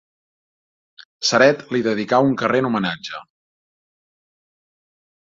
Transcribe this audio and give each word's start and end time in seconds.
Ceret 1.29 1.61
li 1.75 1.81
dedicà 1.87 2.19
un 2.29 2.33
carrer 2.43 2.63
en 2.63 2.69
homenatge. 2.71 3.21